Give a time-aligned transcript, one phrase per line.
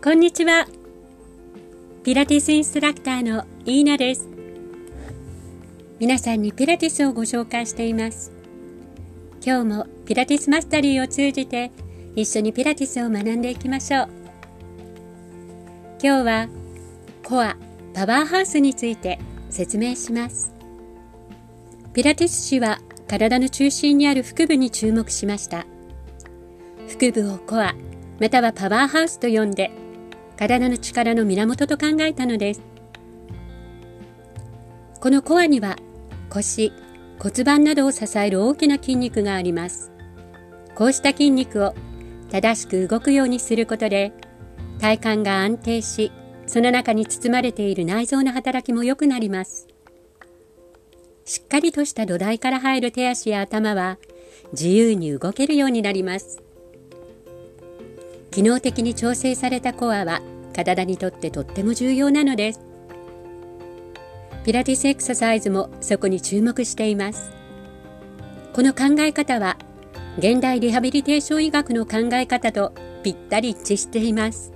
[0.00, 0.68] こんにちは。
[2.04, 4.28] ピラティスインストラクターのイーナです。
[5.98, 8.30] 皆さんにピラティスをご紹介しています。
[9.44, 11.72] 今日もピラティスマスタリーを通じて
[12.14, 14.08] 一緒にピラティスを学んでいきましょう。
[16.00, 16.48] 今日は
[17.24, 17.56] コア、
[17.92, 19.18] パワーハウスについて
[19.50, 20.54] 説明します。
[21.92, 25.66] ピラティス誌は体の中心にある腹部に注目しました。
[26.86, 27.74] 腹部をコア、
[28.20, 29.72] またはパワーハウスと呼んで
[30.38, 32.62] 体の力の源と考えたのです。
[35.00, 35.76] このコアには
[36.30, 36.72] 腰
[37.18, 39.90] 骨盤などを支える大きな筋肉があります。
[40.76, 41.74] こうした筋肉を
[42.30, 44.12] 正しく動くようにすることで
[44.78, 46.12] 体幹が安定し
[46.46, 49.66] その中に包まれている内臓の働きも良くなります。
[51.24, 53.98] しっかりとした土台から入る手足や頭は
[54.52, 56.42] 自由に動けるようになります。
[58.30, 60.20] 機能的に調整されたコアは
[60.54, 62.60] 体にとってとっても重要なのです。
[64.44, 67.30] ピラティスエクササイズもそこに注目しています。
[68.52, 69.56] この考え方は
[70.18, 74.52] 現代リハビリテーション医学の考え方とぴったり一致しています。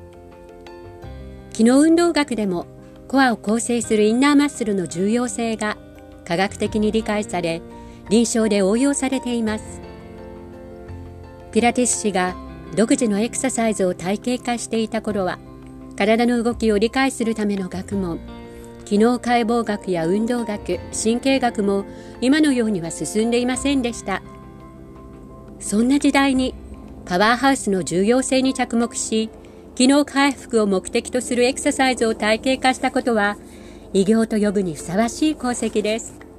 [1.52, 2.66] 機能運動学でも
[3.06, 5.76] コアを構成するインナーマッスルの重要性が
[6.24, 7.60] 科学的に理解され
[8.08, 9.80] 臨床で応用されています。
[11.52, 12.34] ピラティス氏が
[12.74, 15.38] 独自のエクササイズを体系化していた頃は
[15.96, 18.18] 体の動きを理解するための学問
[18.84, 21.84] 機能解剖学や運動学神経学も
[22.20, 24.22] 今のようには進んでいませんでした。
[25.60, 26.54] そんな時代に
[27.06, 29.30] パワーハウスの重要性に着目し
[29.76, 33.36] 機能回復を目的とするエクササイズを体系化したことは
[33.92, 36.31] 偉業と呼ぶにふさわしい功績です。